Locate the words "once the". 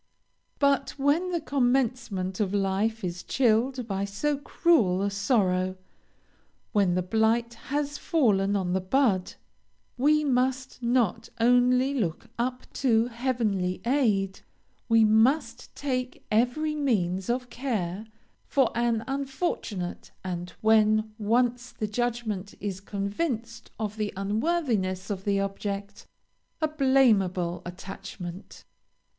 21.19-21.85